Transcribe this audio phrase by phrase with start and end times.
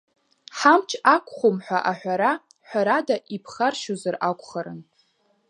[0.57, 2.31] Ҳамч ақәхом ҳәа аҳәара,
[2.67, 4.79] ҳәарада, иԥхаршьозар акәхарын.